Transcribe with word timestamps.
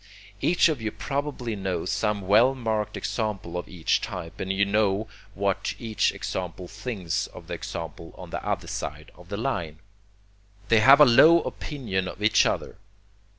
Each 0.41 0.67
of 0.67 0.81
you 0.81 0.91
probably 0.91 1.55
knows 1.55 1.91
some 1.91 2.21
well 2.25 2.55
marked 2.55 2.97
example 2.97 3.55
of 3.55 3.67
each 3.69 4.01
type, 4.01 4.39
and 4.39 4.51
you 4.51 4.65
know 4.65 5.07
what 5.35 5.75
each 5.77 6.11
example 6.11 6.67
thinks 6.67 7.27
of 7.27 7.45
the 7.45 7.53
example 7.53 8.11
on 8.17 8.31
the 8.31 8.43
other 8.43 8.65
side 8.65 9.11
of 9.13 9.29
the 9.29 9.37
line. 9.37 9.77
They 10.69 10.79
have 10.79 11.01
a 11.01 11.05
low 11.05 11.41
opinion 11.41 12.07
of 12.07 12.23
each 12.23 12.47
other. 12.47 12.77